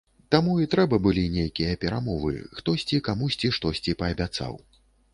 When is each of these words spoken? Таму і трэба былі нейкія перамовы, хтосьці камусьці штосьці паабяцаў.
Таму 0.35 0.53
і 0.63 0.63
трэба 0.73 0.99
былі 1.07 1.25
нейкія 1.35 1.77
перамовы, 1.85 2.33
хтосьці 2.57 3.05
камусьці 3.11 3.55
штосьці 3.59 3.99
паабяцаў. 4.05 4.63